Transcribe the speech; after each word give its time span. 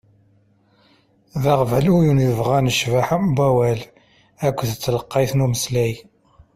D 1.43 1.43
aɣbalu 1.53 1.95
i 1.97 2.01
win 2.05 2.23
yebɣan 2.25 2.73
ccbaḥa 2.75 3.17
n 3.27 3.29
wawal 3.35 3.81
akked 4.47 4.69
telqayt 4.83 5.31
n 5.35 5.43
umeslay. 5.45 5.93